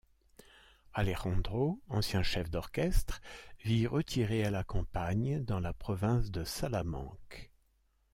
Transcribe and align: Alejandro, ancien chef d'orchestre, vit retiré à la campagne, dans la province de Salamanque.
Alejandro, 0.95 1.79
ancien 1.87 2.23
chef 2.23 2.49
d'orchestre, 2.49 3.21
vit 3.63 3.85
retiré 3.85 4.43
à 4.43 4.49
la 4.49 4.63
campagne, 4.63 5.43
dans 5.45 5.59
la 5.59 5.73
province 5.73 6.31
de 6.31 6.43
Salamanque. 6.43 7.51